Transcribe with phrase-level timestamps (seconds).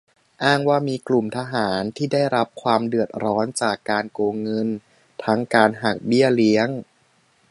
[0.43, 4.67] อ้างว่ามีกลุ่มทหารที่ได้รับความเดือดร้อนจากการโกงเงิน
[5.23, 6.69] ทั้งการหักเบี้ยเลี้ยง